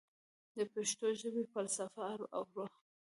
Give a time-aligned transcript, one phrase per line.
[0.55, 2.05] د پښتو ژبې فلسفه
[2.37, 2.71] او روح